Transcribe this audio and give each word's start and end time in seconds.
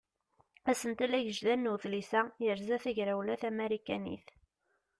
Asentel 0.69 1.11
agejdan 1.17 1.61
n 1.67 1.71
udlis-a 1.73 2.21
yerza 2.43 2.77
tagrawla 2.83 3.35
tamarikanit. 3.41 4.27